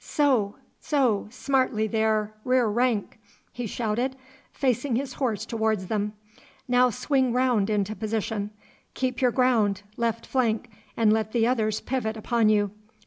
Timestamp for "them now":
5.89-6.89